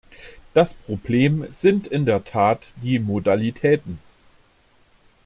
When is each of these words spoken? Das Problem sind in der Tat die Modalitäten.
Das 0.55 0.73
Problem 0.73 1.45
sind 1.51 1.85
in 1.85 2.07
der 2.07 2.23
Tat 2.23 2.69
die 2.77 2.97
Modalitäten. 2.97 3.99